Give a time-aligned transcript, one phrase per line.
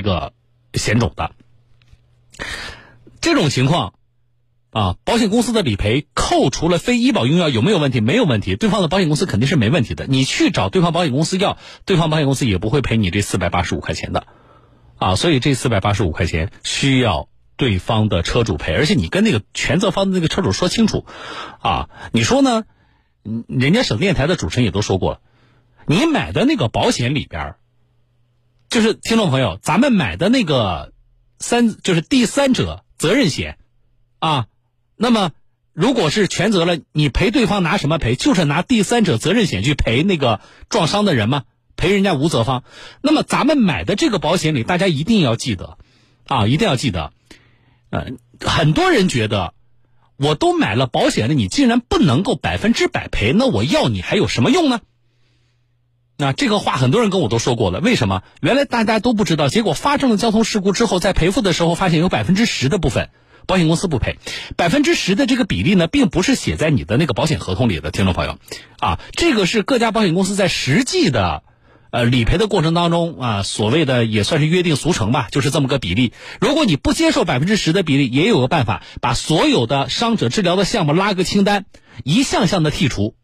[0.00, 0.32] 一个
[0.74, 1.30] 险种的。
[3.20, 3.94] 这种情况，
[4.70, 8.00] 啊，保险公司的理赔扣除了非医保用药有没有问题？
[8.00, 10.06] 没有问题，对方的保险公司肯定是没问题的。
[10.06, 14.26] 你去找对方保险公司要，对方保险公司也不会赔你这四百八十五块钱的，
[14.96, 21.04] 啊，所以这四百八十五块钱需要对方的车主赔，而且你跟那个全责方的那个车主说清楚，
[21.60, 22.64] 啊，你说呢？
[23.46, 25.20] 人家省电台的主持人也都说过了，
[25.84, 27.56] 你买的那个保险里边
[28.70, 30.92] 就是听众朋友，咱们买的那个
[31.38, 32.84] 三就是第三者。
[33.00, 33.56] 责任险，
[34.18, 34.44] 啊，
[34.94, 35.30] 那么
[35.72, 38.14] 如果是全责了，你赔对方拿什么赔？
[38.14, 41.44] 就是拿第三者责任险去赔那个撞伤的人吗？
[41.76, 42.62] 赔人家无责方。
[43.00, 45.78] 那么咱们买的这个保险里，大家一定要记得，
[46.26, 47.14] 啊，一定要记得，
[47.88, 48.08] 呃，
[48.38, 49.54] 很多人觉得，
[50.18, 54.82] 我都买了保险了，你竟然不能够百分之百赔，那我要你还有什么用呢？
[56.20, 58.22] 那这个话很多人跟我都说过了，为什么？
[58.42, 63.08] 原来大家都不知道，结果发生了交通事故之后，在赔付的时候发现有百分之十的部分
[63.46, 64.18] 保险公司不赔，
[64.54, 68.38] 百分之十的这个比例呢，并不是写在你的那个保险合同里的，听众朋友，
[68.78, 71.42] 啊，这个是各家保险公司在实际的，
[71.90, 76.12] 呃，理赔的过程当中啊，所谓的也算是约定俗成吧，就是这么个比例。
[76.40, 81.64] 如果你不接受百分之十的比例，也有个办法，把所有的伤者治疗的项目拉个清单，
[82.04, 83.14] 一项项的剔除。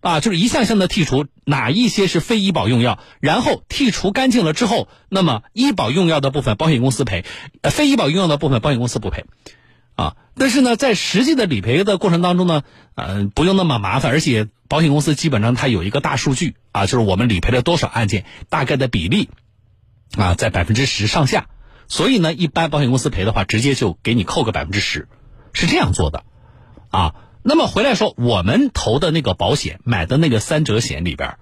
[0.00, 7.24] 啊，就是一项项的剔除哪一些是非医保用药，然后剔除干净了之后，那么医保用药的部分保险公司赔，
[7.64, 9.24] 非医保用药的部分保险公司不赔，
[9.96, 12.62] 啊，但是呢，在实际的理赔的过程当中呢，
[12.94, 19.28] 嗯，不用那么麻烦，而且保险公司基本上它有一个大数据啊，就是我们理赔了多少案件，大概的比例，
[20.16, 21.48] 啊，在百分之十上下，
[21.88, 25.08] 所以呢，一般保险公司赔的话，直接就给你扣个百分之十，
[25.52, 26.22] 是这样做的，
[26.90, 27.14] 啊。
[27.42, 31.38] 那么回来说，我们投的那个保险，买的那个三者险里边，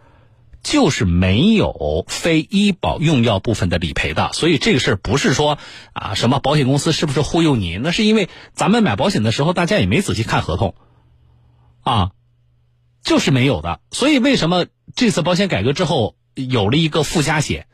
[0.63, 4.31] 就是没有非医保用药部分的理赔的。
[4.33, 5.59] 所以这个事儿不是说
[5.95, 7.79] 啊什么保险公司是不是忽悠你？
[7.79, 10.75] 那是因为咱们买保险的时候，大家也没仔细看合同，
[11.83, 12.11] 啊，
[13.03, 13.81] 就是没有的。
[13.91, 17.67] 所以为什么这次保险改革之后有了一个附加险，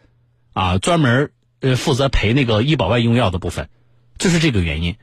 [0.52, 3.68] 啊，专门呃负责赔那个医保外用药的部分，
[4.16, 4.96] 就是这个原因，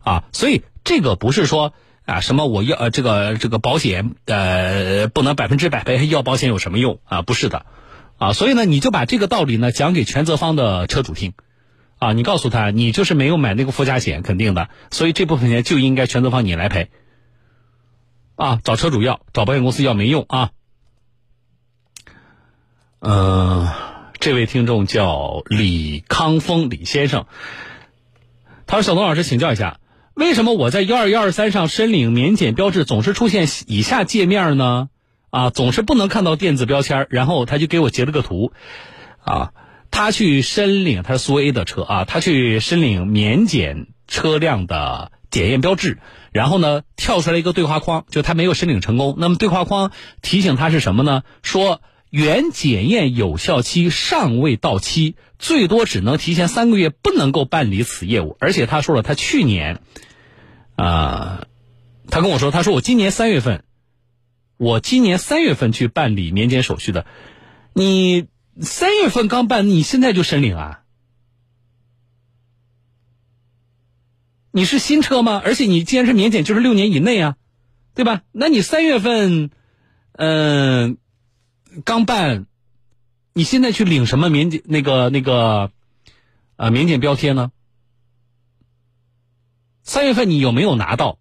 [0.00, 1.72] 啊，所以这个不是说。
[2.06, 7.22] 啊，什么我要呃这个这个保险呃不能百分之百赔， 要保险有什么用啊？
[7.22, 7.64] 不是的，
[8.18, 11.32] 啊，所以呢，你就把这个道理呢讲给全责方的车主听，
[11.98, 16.90] 啊，你告诉他，你就是没有买那个附加险，肯定的，所以这部分钱就应该全责方你来赔，
[18.36, 20.50] 啊，找车主要，找保险公司要没用啊。
[23.00, 23.68] 嗯，
[24.20, 27.26] 这位听众叫李康峰李先生，
[28.66, 29.78] 他说：“小东老师，请教一下。”
[30.14, 34.88] 为什么我在幺二幺二三上申领免检标志总是出现以下界面呢？
[35.30, 38.52] 啊，总是不能看到电子标签然后他就给我截了个图，
[39.24, 39.50] 啊，
[39.90, 45.98] 他去申领他是苏 A 的车啊，他去申领免检车辆的检验标志，
[46.30, 49.16] 然后呢跳出来一个对话框，就他没有申领成功。
[49.18, 49.90] 那么对话框
[50.22, 51.22] 提醒他是什么呢？
[51.42, 51.80] 说。
[52.14, 58.36] 原检验有效期尚未到期，最多只能提前三个月，不能够办理此业务。
[58.38, 59.80] 而且他说了，他去年，
[60.76, 61.48] 啊，
[62.08, 63.64] 他跟我说，他说我今年三月份，
[64.58, 67.04] 我今年三月份去办理年检手续的，
[67.72, 68.28] 你
[68.60, 70.82] 三月份刚办，你现在就申领啊？
[74.52, 75.42] 你是新车吗？
[75.44, 77.34] 而且你既然是年检，就是六年以内啊，
[77.96, 78.22] 对吧？
[78.30, 79.50] 那你三月份，
[80.12, 80.96] 嗯。
[81.84, 82.46] 刚办，
[83.32, 85.70] 你现在去领什么免检那个那个，
[86.56, 87.50] 呃，免检标贴呢？
[89.82, 91.18] 三月份你有没有拿到？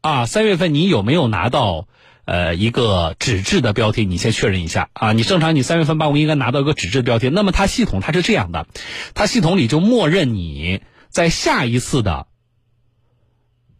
[0.00, 1.88] 啊，三月份你有没有拿到？
[2.24, 5.12] 呃，一个纸质的标贴，你先确认一下啊。
[5.12, 7.28] 你正常你三月份办，我应该拿到一个纸质标贴。
[7.28, 8.66] 那么它系统它是这样的，
[9.14, 12.26] 它系统里就默认你在下一次的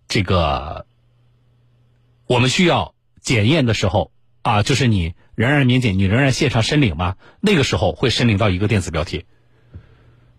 [0.06, 0.86] 这个
[2.28, 4.12] 我们需要检验的时候
[4.46, 5.14] 啊，就是你。
[5.36, 7.16] 仍然免检，你仍然线上申领吗？
[7.42, 9.26] 那个时候会申领到一个电子标贴，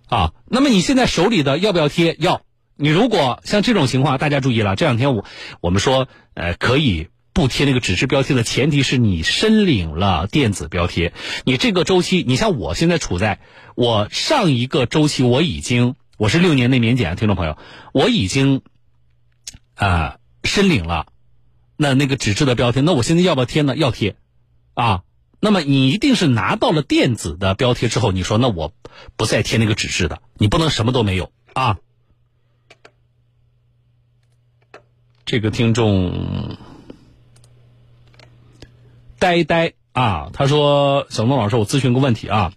[0.08, 2.16] 啊，那么你现在手里的要不要贴？
[2.18, 2.42] 要。
[2.78, 5.24] 你如果像这种情况，大家注意了，这两天我
[5.62, 11.14] 我们说，呃，可以不贴那个纸质标贴的前提是你申领了电子标贴。
[11.46, 13.40] 你这个周期，你像我现在处在
[13.76, 17.56] 我上一个周期，我已经我是六年内免检，听众朋友，
[17.94, 18.62] 我已经
[19.76, 21.06] 啊申领了
[21.78, 23.78] 那那个纸质的标贴，那我现在要不要贴呢？
[23.78, 24.16] 要贴。
[24.74, 25.04] 啊，
[25.40, 28.74] 那么你一定是拿到了电子的标贴之后，你说那我
[29.16, 31.78] 不再贴那个纸质的，你不能什么都没有啊。
[35.26, 36.58] 这个听众
[39.20, 42.54] 呆呆啊，他说：“小东老师，我咨询个问题啊，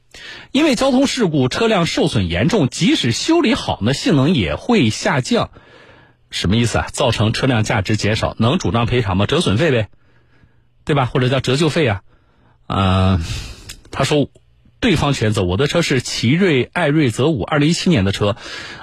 [0.52, 5.50] 因为交通事故车辆受损严重，即使修理好呢，性能也会下降。
[6.30, 6.86] 什么意思啊？
[6.92, 9.26] 造成车辆价值减少，能主张赔偿吗？
[9.26, 9.88] 折损费呗，
[10.84, 11.06] 对吧？
[11.06, 12.02] 或者叫折旧费啊？
[12.68, 13.20] 嗯，
[13.90, 14.30] 他说，
[14.78, 15.42] 对方全责。
[15.42, 18.36] 我的车是奇瑞艾瑞泽五，二零一七年的车，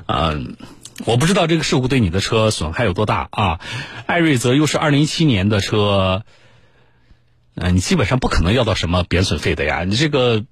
[0.08, 0.58] 嗯，
[1.06, 3.62] 我不知道这个事故对你的车损害有多大啊？
[4.06, 6.24] 艾瑞泽又是二零一七年的车，
[7.56, 10.44] 嗯，你基本上不可能要到什么贬损费的呀，你这个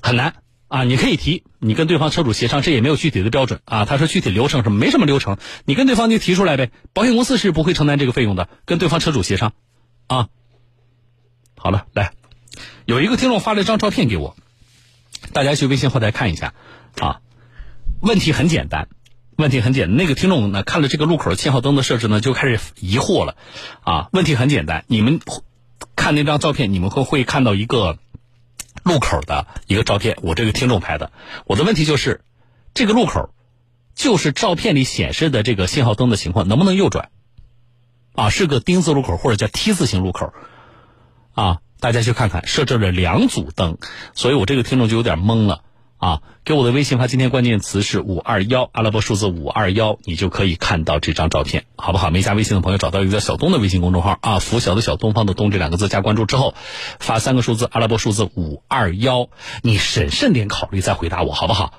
[0.00, 0.34] 很难。
[0.70, 3.86] 啊，你可以提，你跟对方车主协商，这也没有具体的标准啊。
[3.86, 6.70] 他说具体流程什么，没什么流程，你跟对方就提出来呗。
[6.92, 9.52] 保险公司是不会承担这个费用的，跟对方车主协商，
[10.06, 10.28] 啊。
[11.56, 12.12] 好了，来，
[12.84, 14.36] 有一个听众发了一张照片给我，
[15.32, 16.54] 大家去微信后台看一下
[17.00, 17.20] 啊。
[18.00, 18.86] 问题很简单，
[19.36, 19.96] 问题很简单。
[19.96, 23.34] 那个听众呢，看了这个路口信号灯的设置呢，就开始疑惑了
[23.82, 24.08] 啊。
[24.12, 25.18] 问题很简单，你们
[25.96, 27.98] 看那张照片，你们会会看到一个。
[28.82, 31.12] 路口的一个照片，我这个听众拍的。
[31.46, 32.22] 我的问题就是，
[32.74, 33.30] 这个路口
[33.94, 37.10] 就是照片里显示的这个信号灯的情况，能不能右转？
[38.14, 40.32] 啊，是个丁字路口或者叫 T 字形路口，
[41.32, 43.78] 啊，大家去看看，设置了两组灯，
[44.14, 45.62] 所以我这个听众就有点懵了。
[46.00, 52.10] 啊，给我的微信发今天关键词是五二幺阿拉伯数字五二幺，你就可以看到这张照片，好不好？
[52.10, 56.54] 没加微信的朋友找到一个叫小东的微信公众号啊，拂晓的小东方的东这两个字加关注之后，
[56.98, 59.28] 发三个数字阿拉伯数字五二幺，
[59.62, 61.74] 你审慎点考虑再回答我好不好？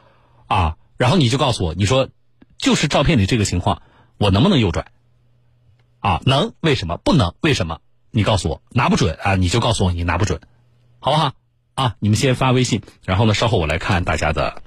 [0.45, 2.09] 啊，然后你就告诉我，你说
[2.59, 3.81] 就是照片里这个情况，
[4.19, 4.85] 我能不能右转？
[6.00, 6.53] 啊，能？
[6.62, 7.33] 为什么不能？
[7.41, 7.79] 为什么？
[8.12, 10.41] 你告诉我拿不准啊，你就告诉我你拿不准，
[11.00, 11.33] 好不好？
[11.81, 14.62] 啊，你们先发微信，然后呢，稍后我来看大家的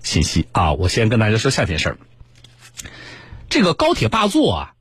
[0.00, 0.74] 信息啊。
[0.74, 1.98] 我先跟大家说下件事儿，
[3.48, 4.72] 这个高铁霸座啊，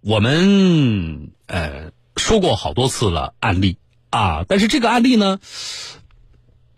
[0.00, 3.76] 我们呃说过好多次了案例
[4.10, 5.38] 啊，但是这个案例呢，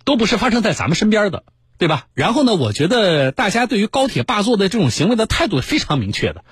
[0.04, 1.44] 都不是发生在咱们身边的，
[1.78, 2.08] 对吧？
[2.12, 6.44] 然后呢，我觉得大家对于高铁霸座的这种行为的态度非常明确的，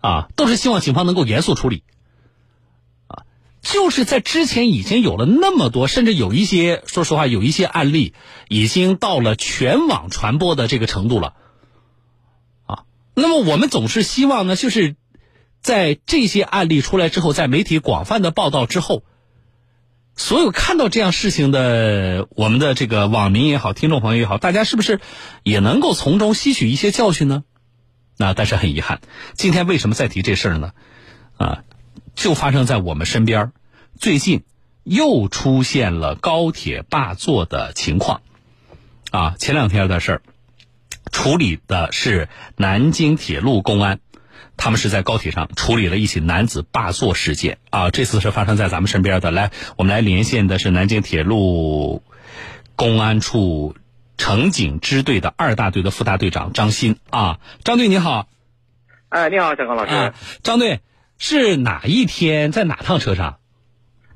[0.00, 1.82] 啊，都是希望警方能够严肃处理。
[3.72, 8.14] 就是在之前已经有了那么多，甚至有一些，说实话，有一些案例
[8.48, 11.34] 已经到了全网传播的这个程度了，
[12.66, 12.84] 啊，
[13.14, 14.94] 那么我们总是希望呢，就是
[15.60, 19.02] 在这些案例出来之后，在媒体广泛的报道之后，
[20.14, 25.00] 所有看到这样事情的我们的这个网民也好，听众朋友也好，大家是不是
[25.42, 27.42] 也能够从中吸取一些教训呢？
[28.16, 29.00] 那但是很遗憾，
[29.34, 30.70] 今天为什么再提这事儿呢？
[31.36, 31.64] 啊？
[32.16, 33.52] 就发生在我们身边
[33.96, 34.42] 最近
[34.82, 38.22] 又出现了高铁霸座的情况，
[39.10, 40.22] 啊，前两天的事儿，
[41.12, 44.00] 处理的是南京铁路公安，
[44.56, 49.30] 他们是在高铁上处理了一起男子霸座事件，啊，这次是发生在咱们身边的。
[49.30, 52.02] 来，我们来连线的是南京铁路
[52.76, 53.76] 公安处
[54.16, 58.28] 乘警支队的二大队的副大队长张鑫，啊，张队你好，
[59.10, 60.80] 哎，你好，小刚老师，张队。
[61.18, 63.38] 是哪一天在哪趟车上？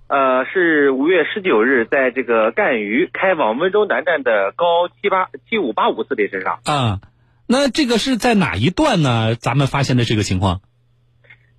[0.06, 6.60] 呃，是五月十九日，在这个赣榆开往温州南站的高七八七五八五次列车上。
[6.64, 7.00] 啊，
[7.46, 9.34] 那这个是在哪一段呢？
[9.34, 10.60] 咱们发现的这个情况？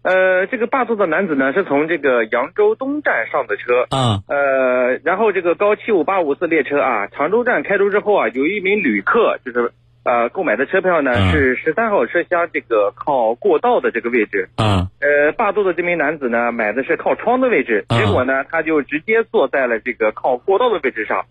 [0.04, 3.88] 呃，这个霸座的男子呢，是从这个扬州东站上的车。
[3.90, 4.24] 啊。
[4.28, 9.74] 呃，然后这个高七五八五次列车啊，常州站开出之后啊，有一名旅客就是。
[10.04, 14.50] 呃，购买的车票呢是十三号车厢这个靠过道的这个位置。
[14.56, 14.88] 啊。
[15.00, 21.26] 呃，霸座的这名男子呢买的是靠窗的位置，结果呢他就直接坐在了这个靠过道的位置上。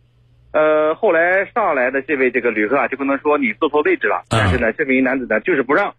[0.52, 5.95] 呃，后来上来的这位这个旅客啊就跟他说你坐错位置了，但是呢这名男子呢就是不让。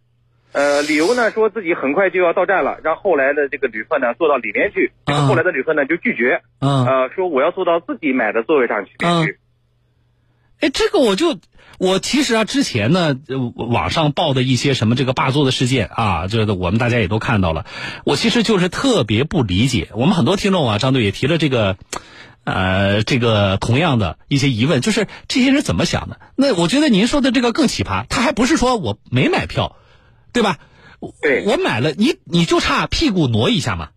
[0.54, 4.92] 呃，理由呢说自己很快就要到站了，让后来的这个旅客呢坐到里面去。
[5.06, 6.42] 这个后来的旅客呢就拒绝。
[6.60, 8.92] 呃，说我要坐到自己买的座位上去。
[9.26, 9.38] 去。
[10.62, 11.38] 哎，这个我就。
[11.78, 13.16] 我其实啊，之前呢，
[13.56, 17.66] 网上报的一些什么这个霸座的事件啊，这我们大家也都看到了。
[18.06, 21.78] 我其实就是特别不理解，我们很多听众啊，张队也提了这个，
[22.44, 26.20] 呃，这个同样的一些疑问，就是这些人怎么想的？
[26.36, 29.76] 那我觉得您说的这个更奇葩，他还不是说我没买票，
[30.34, 30.60] 对吧？
[31.20, 33.90] 对，我买了，你你就差屁股挪一下嘛。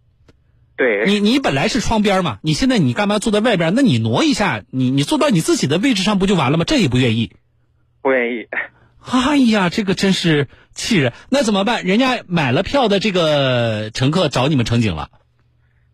[0.76, 3.75] 对，你你本来是窗边嘛，你现在你干嘛坐在外边？
[3.76, 6.64] 那你挪一下，你你坐到你自己的位置上不就完了吗？
[6.66, 7.31] 这也不愿意。
[8.02, 8.49] 不愿意，
[9.00, 11.12] 哎呀，这个真是气人！
[11.31, 11.85] 那怎么办？
[11.85, 15.09] 人家买了票的这个乘客找你们乘警了。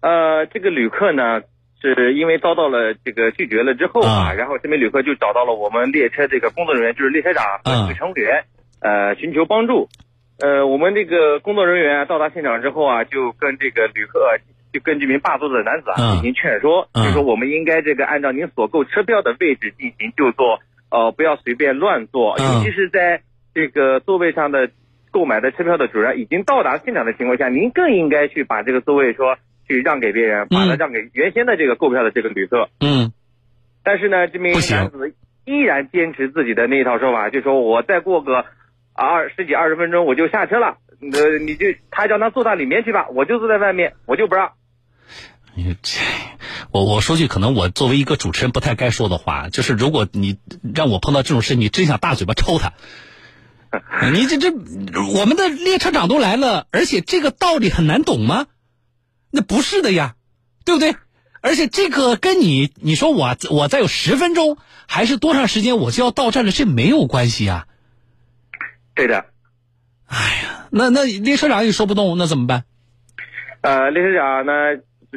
[0.00, 1.42] 呃，这个旅客呢，
[1.82, 8.44] 是因为遭到了这个拒绝了之后啊，然后这名旅客就找到了我们列车这个工作人员，就是列车长和乘务员，
[8.80, 9.88] 呃，寻求帮助。
[10.38, 14.38] 呃，我们这个工作人员到达现场之后啊，就跟这个旅客
[14.72, 20.60] 就跟这名霸座的男子啊进行劝说，就说我们应该这个按照您所购车票的位置进行就坐，
[20.90, 23.22] 呃，不要随便乱坐，尤其是在
[23.52, 24.70] 这个座位上的
[25.10, 29.36] 购买的车票的主人已经到达现场的情况下，您更应该去把这个座位说
[29.66, 32.68] 去让给别人，把它让给原先的这个购票的这个旅客。
[32.80, 33.12] 嗯。
[33.82, 35.14] 但是呢，这名男子
[35.46, 38.44] 依然坚持自己的那一套说法，就说我再过个
[38.94, 40.76] 二十几二十分钟我就下车了。
[41.00, 44.52] 呃，你就他叫他坐到里面去吧，我就坐在外面，我就不让。
[45.62, 46.00] 你这，
[46.70, 50.38] 我我说句可能我作为一个主持人不太该说的话，就是如果你
[50.74, 52.72] 让我碰到这种事，你真想大嘴巴抽他。
[54.12, 54.50] 你这这，
[55.14, 58.46] 我们的列车长都来了，而且这个道理很难懂吗？
[59.30, 60.14] 那不是的呀，
[60.64, 60.96] 对不对？
[61.42, 67.66] 而且这个跟你你说我我再有十分钟还是多长时间我就要到站了，这没有关系啊。
[68.94, 69.26] 对的。
[70.06, 72.64] 哎呀，那那列车长也说不动，那怎么办？
[73.60, 74.52] 呃，列车长呢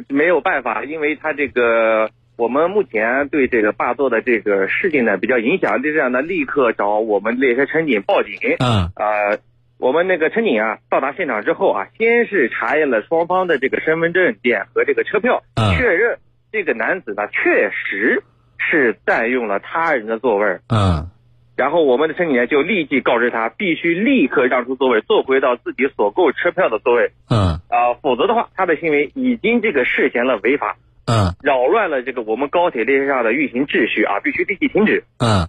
[0.08, 8.34] 没有办法，因为他这个我们目前对这个霸座的这个事情呢比较影响，就这样呢立刻找我们列车乘警报警。
[8.58, 8.90] 嗯。
[8.96, 9.38] 呃，
[9.78, 15.42] 我们那个乘警啊到达现场之后啊，先是查验了双方的这个身份证件和这个车票，
[15.78, 16.18] 确认
[16.50, 18.22] 这个男子呢确实
[18.58, 20.58] 是占用了他人的座位。
[20.68, 21.10] 嗯。
[21.56, 27.12] 然后我们的乘警就立即告知他，必须立刻让出座位，坐回到自己所购车票的座位。
[27.30, 27.60] 嗯。
[27.68, 30.76] 啊，否则的话，他的行为已经这个涉嫌了违法。
[31.06, 31.34] 嗯。
[31.42, 35.04] 扰乱了这个我们高铁列车上的运行秩序啊，必须立即停止。
[35.18, 35.48] 嗯。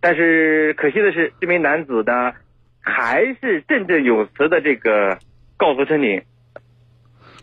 [0.00, 2.32] 但是可惜的是，这名男子呢，
[2.80, 5.18] 还是振振有词的这个
[5.56, 6.22] 告诉乘警，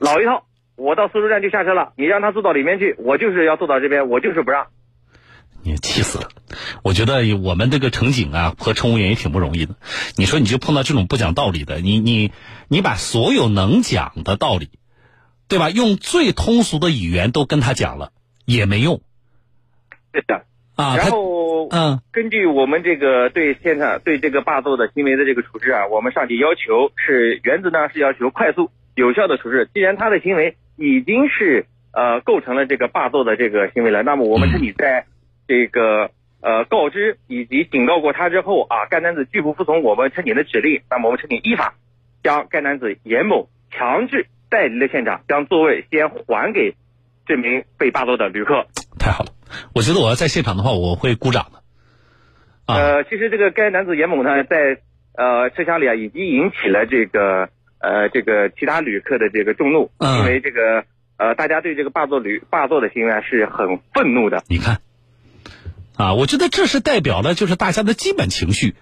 [0.01, 0.43] 老一套，
[0.75, 4.67] 我到苏州站就下车了，你让他坐到里面去，我就是要坐到这边，我就是不让。
[5.67, 6.29] 你气死了！
[6.81, 9.75] 我觉得我们这个乘警啊和乘务员也挺不容易的。
[10.15, 12.31] 你说你就碰到这种不讲道理的，你你
[12.69, 14.69] 你把所有能讲的道理，
[15.49, 15.69] 对吧？
[15.69, 18.13] 用最通俗的语言都跟他讲了
[18.45, 19.01] 也没用。
[20.13, 20.45] 对的
[20.77, 29.69] 啊，然后嗯，根据我们这个对现场对这个霸座的行为的这个处置啊，我们上级要求是原则呢是要求快速有效的处置。
[29.73, 35.05] 既然他的行为已经是呃构成了这个霸座的这个行为了，那么我们是你在。
[35.47, 36.11] 这个
[36.41, 41.75] 呃告知以及警告过他之后啊，该男子拒不服从我们乘警的指令，那么我们乘警依法
[42.21, 46.75] 将该男子严某强制带离了现场，将座位先还给
[47.25, 48.67] 这名被霸座的旅客。
[48.99, 49.31] 太好了，
[49.73, 51.63] 我觉得我要在现场的话，我会鼓掌的。
[52.67, 54.81] 呃，其实这个该男子严某呢，在
[55.15, 57.49] 呃车厢里啊，已经引起了这个
[57.79, 60.83] 呃这个其他旅客的这个众怒，因为这个
[61.17, 64.43] 呃大家对这个霸座旅霸座的行为是很愤怒的。
[64.49, 64.81] 你看。
[65.97, 68.75] 啊，我觉得这是代表了就是大家的基本情绪，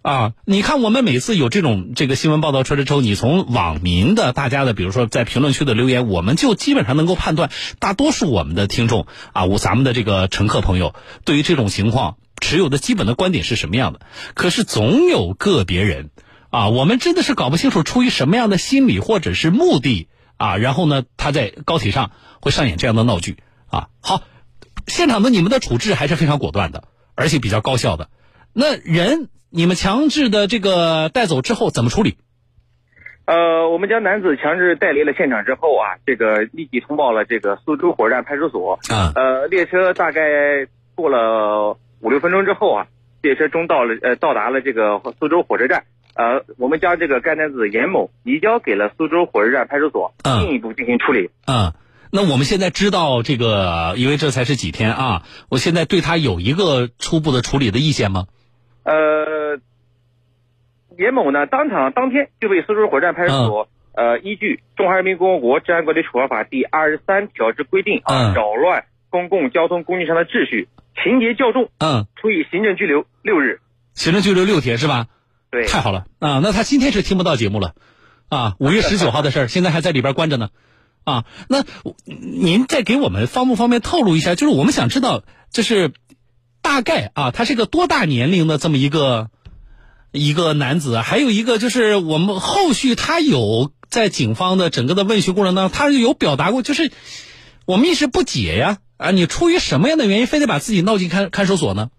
[0.00, 10.94] 啊，你看我们每次有这种这个新闻报道出来之后，你从网民的大家的，比如说在评论区的留言，我们就基本上能够判断，大多数我们的听众啊，我咱们的这个乘客朋友
[11.26, 14.00] 对于这种情况持有的基本的观点是什么样的。
[14.32, 16.08] 可是总有个别人
[16.48, 20.08] 啊，我们真的是搞不清楚出于什么样的心理或者是目的
[20.38, 23.36] 啊，然后呢，他在高铁上会上演这样的闹剧
[23.66, 23.88] 啊。
[24.00, 24.22] 好。
[24.86, 28.08] 现场的你们的处置还是非常果断的，而且比较高效的。
[28.52, 32.16] 那人你们强制的这个带走之后怎么处理？
[33.26, 38.78] 呃，我们将男子强制带离了现场之后啊，这个立即通报了这个苏州火车站派出所。
[38.88, 39.12] 啊。
[39.16, 40.20] 呃，列车大概
[40.94, 42.86] 过了五六分钟之后啊，
[43.22, 45.84] 列车终到了呃到达了这个苏州火车站。
[46.14, 51.30] 呃，我们将这个该男子严某移交给了苏州火车站派出所，进一步进行处理。
[51.46, 51.72] 嗯。
[52.10, 58.26] 那我们现在知道这个，因为这才是几天啊，我现在对他有一个初步的处理的意见吗？
[58.84, 59.58] 呃，
[60.96, 70.68] 严某呢，当场当天就被苏州火车站派出所呃依据《中华人民共和国治安管理处罚法》第二十三条之规定啊，扰乱公共交通工具上的秩序，
[71.02, 73.60] 情节较重，嗯，处以行政拘留六日。
[73.94, 75.06] 行政拘留六天是吧？
[75.50, 76.40] 对，太好了啊！
[76.42, 77.74] 那他今天是听不到节目了
[78.28, 78.56] 啊？
[78.58, 80.50] 五月十九号的事儿，现在还在里边关着呢。
[81.06, 81.64] 啊，那
[82.04, 84.34] 您再给我们方不方便透露一下？
[84.34, 85.92] 就是我们想知道，就是
[86.62, 89.30] 大概啊，他是个多大年龄的这么一个
[90.10, 90.98] 一个男子？
[90.98, 96.90] 还有一个就是我们后续他有在警方的整个的问询过程当中，他有表达过，就是
[97.66, 101.90] 我们一时不解呀啊，你出于什么样的原因，非得把自己闹进看看守所呢？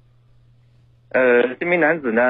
[1.11, 2.21] 呃，这名男子呢，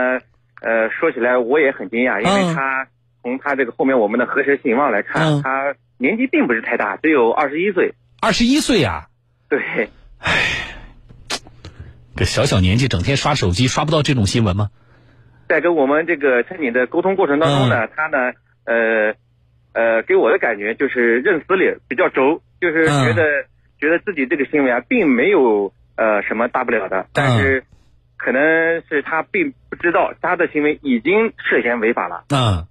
[0.61, 2.87] 呃，说起来我也很惊讶，因为他
[3.23, 5.73] 从他这个后面我们的核实信望来看，他。
[5.97, 7.93] 年纪并不是太大，只有二十一岁。
[8.21, 9.07] 二十一岁呀？
[9.49, 9.89] 对。
[10.19, 10.31] 唉，
[12.15, 14.69] 这小小年纪整天刷手机，刷不到这种新闻吗？
[15.47, 18.33] 在跟我们这个乘警的沟通过程当中呢，他呢，
[18.65, 19.15] 呃，
[19.71, 23.23] 呃，给我的感觉就是认死理，比较轴，就是觉得
[23.79, 27.63] 觉得自己这个行为啊，并没有呃什么大不了的，但是
[28.17, 28.41] 可能
[28.89, 32.25] 是他并不知道他的行为已经涉嫌违法了。
[32.29, 32.67] 嗯，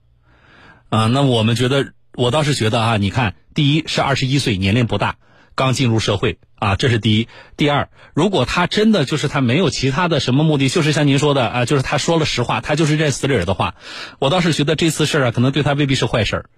[0.91, 5.17] 啊，那我们觉得，我倒是觉得啊，你看，第一是二十一岁，年龄不大，
[5.55, 7.29] 刚进入社会啊，这是第一。
[7.57, 13.75] 第二，如果他真的就是他没有其他的什么目的，就是像您说的啊，就是他说了实话，他就是认死理儿的话，
[14.19, 16.51] 我倒是觉得这次事儿啊，可能对他未必是坏事儿。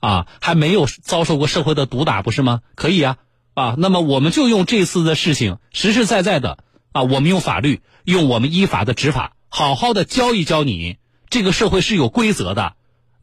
[0.00, 2.60] 啊，还没有遭受过社会的毒打，不是吗？
[2.74, 3.16] 可以呀，
[3.54, 6.58] 啊，那么我们就用这次的事情，实实在在的
[6.92, 10.98] 啊，我们用法律，用我们依法的执法，好好的教一教你，
[11.30, 12.74] 这个社会是有规则的，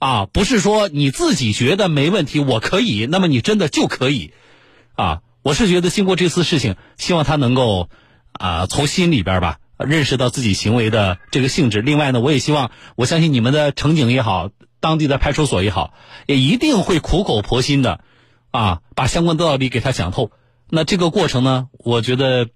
[0.03, 4.33] 啊，不是说你自己觉得没问题，我可以，那么你真的就可以，
[4.95, 7.87] 啊，我是觉得经过这次事情，希望他能够
[8.33, 11.81] 啊，从心里边吧，认识到自己行为的这个性质。
[11.81, 14.49] 另外呢，我也希望，我相信你们的乘警也好。
[14.81, 15.93] 当地的派出所也好，
[16.25, 18.01] 也一定会苦口婆心的，
[18.51, 20.31] 啊，把相关的道理给他讲透。
[20.69, 22.49] 那这个过程呢，我觉得，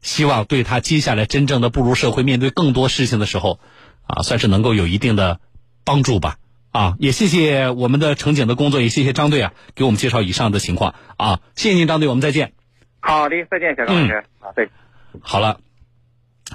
[0.00, 3.60] 希望对他接下来真正的步入社会，面对更多事情的时候，
[4.06, 5.40] 啊，算是能够有一定的
[5.84, 6.38] 帮助吧。
[6.74, 10.96] 啊，也谢谢我们的乘警的工作，也谢谢张队啊，给我们介绍以上的情况。
[11.16, 12.52] 啊，谢谢您，张队，我们再见。
[12.98, 14.24] 好的，再见，小张老师。
[14.40, 14.72] 好，再见。
[15.20, 15.60] 好了，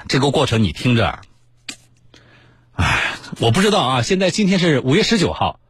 [0.10, 1.22] 这个过程你听着。
[2.74, 4.02] 唉，我不知道啊。
[4.02, 5.62] 现在今天是五月十九号，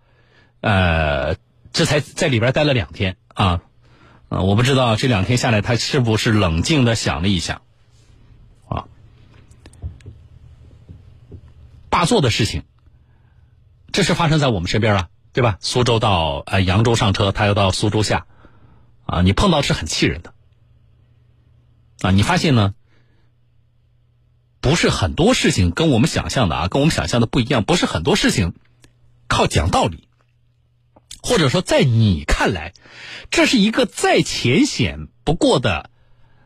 [0.62, 1.36] 呃，
[1.72, 3.62] 这才在里边待了两天啊，
[4.29, 7.62] 呃，我不知道这两天下来他是不是冷静的想了一想，
[8.68, 8.88] 啊，
[11.91, 12.63] 霸座的事情，
[13.91, 15.58] 这是发生在我们身边啊，对吧？
[15.62, 18.25] 苏州到呃扬州上车，他要到苏州下，
[19.05, 20.34] 啊，你碰到是很气人的，
[22.01, 22.74] 啊，你发现呢？
[24.62, 27.63] 不是很多事情跟我们想象的啊，跟我们想象的不一样。
[27.63, 28.55] 不是很多事情
[29.29, 30.10] 靠讲道理，
[31.24, 32.74] 或者说在你看来，
[33.31, 35.89] 这是一个再浅显不过的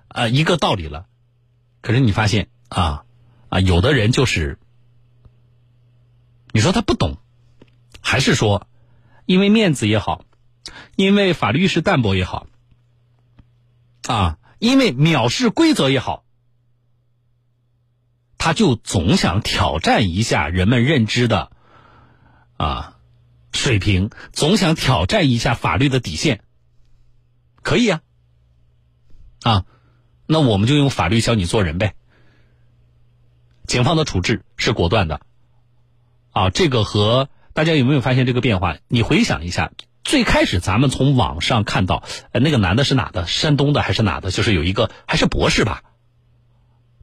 [0.09, 1.07] 啊一个道理了。
[1.81, 3.03] 可是你发现啊
[3.49, 4.59] 啊，有的人就是，
[6.51, 7.17] 你说他不懂，
[8.03, 8.67] 还是说
[9.25, 10.25] 因为面子也好，
[10.95, 12.45] 因为法律意识淡薄也好，
[14.07, 16.23] 啊，因为藐视规则也好。
[18.37, 21.49] 他就总想挑战一下人们认知的
[22.57, 22.97] 啊
[23.53, 26.43] 水平，总想挑战一下法律的底线，
[27.61, 28.01] 可以呀，
[29.43, 29.65] 啊，
[30.25, 31.95] 那我们就用法律教你做人呗。
[33.65, 35.21] 警方的处置是果断的，
[36.31, 38.77] 啊，这个和大家有没有发现这个变化？
[38.87, 39.71] 你回想一下，
[40.03, 43.27] 最开始咱们从网上看到，呃，那个男的是哪的？
[43.27, 44.31] 山东的还是哪的？
[44.31, 45.83] 就是有一个还是博士吧？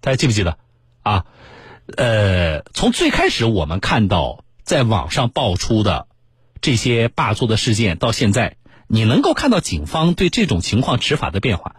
[0.01, 0.59] 大家记不记得？
[1.03, 1.25] 啊，
[1.97, 6.09] 呃，从最开始我们看到在网上爆出的
[6.61, 8.57] 这些霸座的事件，到现在，
[8.89, 11.77] 你能够看到警方对这种情况执法的变化，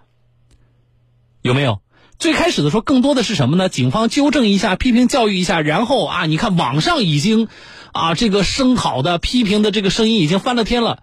[1.42, 1.82] 有没有？
[2.22, 3.68] 最开始的时候，更多的是什么呢？
[3.68, 7.48] 警方纠正一下，批评教育一下，然后啊，你看网上已经
[7.94, 11.02] 啊，这个声讨的、批评的这个声音已经翻了天了，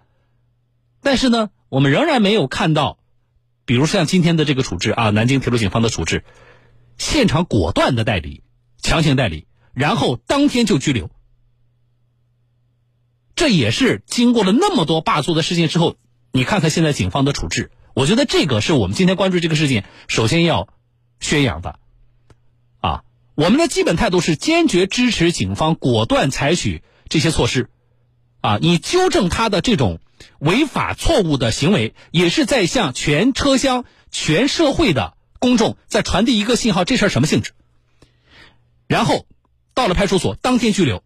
[1.03, 2.99] 但是呢，我们仍然没有看到，
[3.65, 6.23] 比如像今天的这个处置啊，南京铁路警方的处置。
[6.97, 8.43] 现场果断的代理，
[8.81, 11.09] 强行代理，然后当天就拘留。
[13.35, 15.97] 这也是经过了那么多霸座的事件之后，
[16.31, 20.69] 你看看现在警方的处置，我觉得这个是我们今天关注这个事件首先要
[21.19, 21.79] 宣扬的。
[22.79, 23.03] 啊，
[23.35, 27.69] 我们的基本态度是坚决支持警方果断采取这些措施。
[28.41, 29.99] 啊，你纠正他的这种
[30.39, 35.15] 违法错误的行为，也是在向全车厢、全社会的。
[35.39, 37.53] 公众在传递一个信号，这事儿什么性质？
[38.87, 39.25] 然后
[39.73, 41.01] 到了派出所，当天拘留。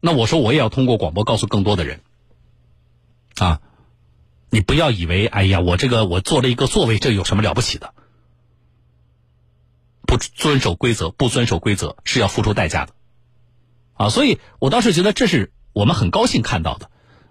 [0.00, 2.00] 那我说，我也要通过广播告诉更多的人，
[3.36, 3.62] 啊，
[4.50, 7.94] 你不要以为，哎呀，我这个我做了一个座位，这有什么了不起的？
[10.08, 12.94] 不遵守规则，不遵守规则是要付出代价的，
[13.92, 16.90] 啊，所以我倒是觉得这是我们很高兴看到的。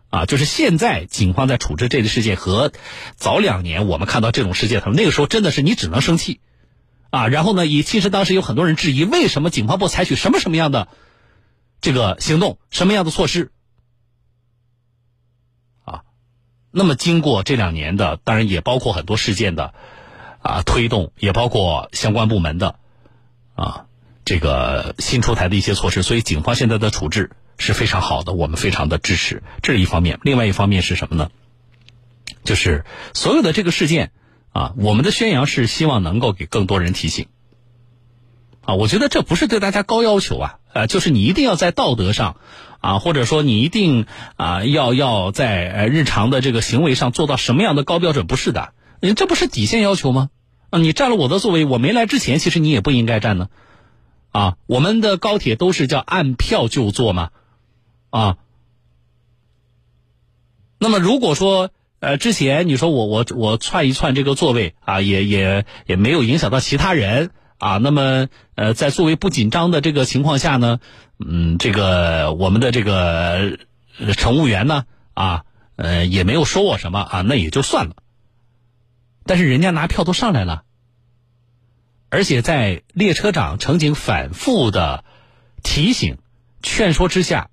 [0.10, 2.72] 啊，就是现在警方在处置这个事件和
[3.18, 6.40] 早两年我们看到这种事件，他们那个时候真的是你只能生气，
[7.10, 10.88] 啊，然后呢，也其实当时有很多人质疑，为什么警方不采取什么什么样的
[11.82, 13.52] 这个行动，什么样的措施？
[15.84, 16.04] 啊，
[16.72, 19.74] 那么经过这两年的，当然也包括很多事件的
[20.48, 22.76] 啊推动，也包括相关部门的
[23.56, 23.86] 啊
[24.26, 27.32] 这个新出台的一些措施，所以警方现在的处置。
[27.60, 30.20] 是非常好的，我们非常的支持，这是一方面。
[30.22, 31.32] 另外一方面是什么呢？
[32.44, 34.12] 就是所有的这个事件
[34.52, 37.26] 啊，我们的宣扬是希望能够给更多人提醒
[38.62, 42.38] 啊，我觉得这不是对大家高要求啊，呃，就是你一定要在道德上，
[42.80, 44.06] 啊，或者说你一定
[44.36, 48.28] 啊要要在日常的这个行为上做到什么样的高标准？
[48.28, 50.30] 不是的，你这不是底线要求吗？
[50.70, 53.50] 啊，你占了我的座位，我没来之前，其实你也不应该占呢。
[54.32, 57.30] 啊，我们的高铁都是叫按票就坐嘛，
[58.10, 58.38] 啊。
[60.80, 70.80] 那么如果说呃之前你说我我我窜一窜这个座位啊，也也也没有影响到其他人啊，那么呃在座位不紧张的这个情况下呢，
[71.18, 73.58] 嗯，这个我们的这个
[74.16, 74.84] 乘务员呢
[75.16, 75.46] 啊
[75.78, 77.96] 呃也没有说我什么啊，那也就算了。
[79.28, 80.64] 但是人家拿票都上来了。
[82.10, 85.04] 而且在列车长、乘警反复的
[85.62, 86.18] 提醒、
[86.64, 87.50] 劝说之下，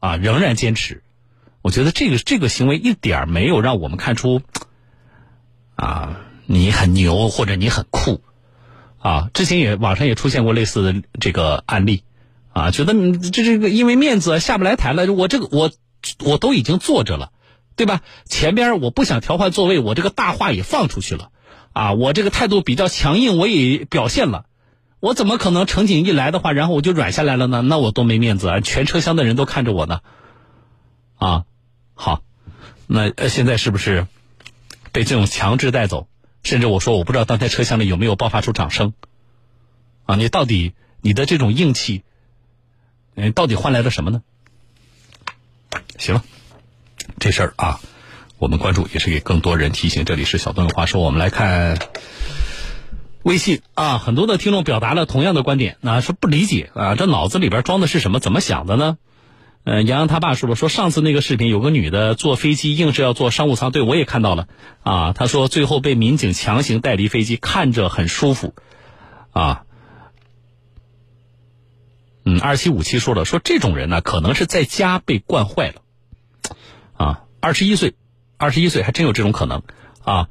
[0.00, 1.02] 啊，仍然坚持。
[1.62, 4.42] 我觉得这个这个行为一点没有让我们看出，
[5.76, 8.22] 啊，你很牛或者你很酷，
[8.98, 12.02] 啊，之前也网上也出现过类似的这个案例，
[12.48, 15.70] 啊，觉得这这个因为面子下不来台了，我这个我
[16.24, 17.30] 我都已经坐着了，
[17.80, 18.02] 对吧？
[18.26, 21.30] 前边我不想调换座位，我这个大话也放出去了。
[21.72, 24.44] 啊，我这个态度比较强硬，我也表现了，
[25.00, 27.62] 我怎么可能乘警一来的话，然后我就软下来了呢？
[27.62, 28.60] 那我多没面子啊！
[28.60, 30.00] 全车厢的人都看着我呢。
[31.16, 31.44] 啊，
[31.94, 32.20] 好，
[32.86, 34.06] 那现在是不是
[34.92, 36.06] 被这种强制带走？
[36.42, 38.92] 甚至我说我不知道当天车厢里有没有爆发出掌声。
[40.04, 42.02] 啊，你到底你的这种硬气，
[43.14, 44.22] 嗯，到底换来了什么呢？
[45.96, 46.22] 行了，
[47.20, 47.78] 这事儿啊。
[48.38, 50.04] 我们关注也是给更多人提醒。
[50.06, 51.78] 这里是小段的话说，我们来看
[53.22, 58.18] 微信啊，很多的听众表达了同样的观点，那说不理解啊，这脑子里边装的是什么？
[58.18, 58.96] 怎么想的呢？
[59.64, 64.48] 呃，杨洋他爸说了，说上次那个视频有个女的坐飞机硬是要坐商务舱，对我也看到了
[64.82, 65.12] 啊。
[65.12, 68.54] 他说最后被民警强行带离飞机，看着很舒服
[69.32, 69.64] 啊。
[72.24, 75.82] 嗯，二七五七说了，说这种人呢，可能是在家被惯坏了，
[77.40, 77.94] 二十一岁。
[78.42, 79.62] 二十一岁还真有这种可能，
[80.02, 80.28] 啊，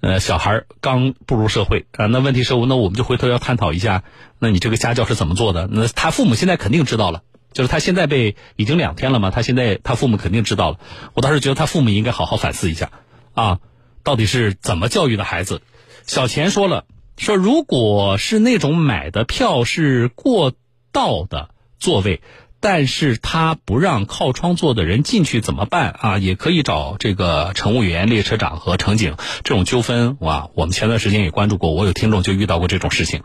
[0.00, 4.02] 呃，小孩刚步入社会啊，那问题是我，那我们就回头要探讨一下，
[4.38, 5.68] 那你这个家教是怎么做的？
[5.70, 10.80] 那他父母现在肯定知道了，就是他现在被已经两天了嘛，他现在他父母肯定知道了。
[11.12, 12.92] 我倒是觉得他父母应该好好反思一下，
[13.34, 13.58] 啊，
[14.04, 15.60] 到底是怎么教育的孩子？
[16.06, 16.86] 小钱说了，
[17.18, 20.54] 说如果是那种买的票是过
[20.92, 22.22] 道的座位。
[22.62, 26.18] 但是他不让靠窗坐的人进去怎么办啊？
[26.18, 30.50] 也可以找这个乘务员、列车长和乘警这种纠纷哇。
[30.54, 33.22] 我们前段时间也关注过，我有听众就遇到过这种事情，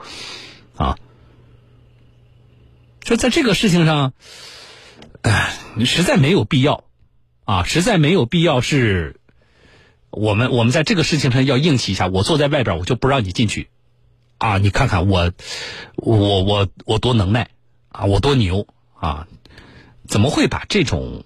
[0.78, 0.95] 啊，
[3.02, 4.13] 就在这个事情上，
[5.21, 6.86] 哎，实在没有必要
[7.43, 9.19] 啊，实在没有必要是，
[10.12, 12.08] 我们我们在这个事情上要硬气一下。
[12.08, 13.67] 我坐在外边，我就不让你进去，
[14.38, 15.34] 啊，你看看我，
[15.98, 17.50] 我我我多能耐
[17.89, 18.65] 啊，我多牛。
[18.95, 19.27] 啊，
[20.08, 21.23] 怎么会把这种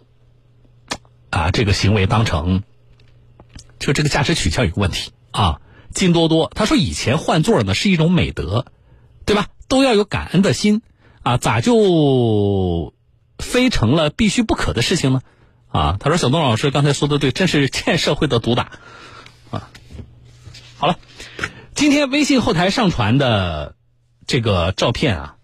[1.29, 2.63] 啊这个行为当成
[3.77, 5.61] 就这个价值取向有个问题啊？
[5.93, 8.65] 金多多他说以前换座呢是一种美德，
[9.25, 9.47] 对吧？
[9.67, 10.81] 都要有感恩的心
[11.23, 12.93] 啊，咋就
[13.37, 15.21] 非成了必须不可的事情呢？
[15.67, 18.79] 啊，他说小东老师刚才说的对，真是欠社会的毒打
[19.51, 19.69] 啊！
[20.77, 20.97] 好了，
[21.75, 23.75] 今天微信后台上传的
[24.25, 25.37] 这个照片啊，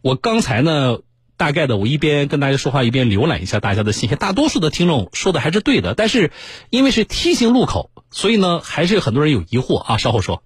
[0.00, 0.98] 我刚才呢。
[1.36, 4.14] 大概的，我一边跟大家说话，一边浏览一下大家的信息。
[4.14, 6.30] 大多数的听众说的还是对的，但是
[6.70, 9.98] 因为是梯形路口，所以呢，还是有很多人有疑惑啊。
[9.98, 10.44] 稍后说。